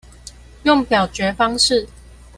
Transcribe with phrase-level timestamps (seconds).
[0.63, 1.87] 用表決方式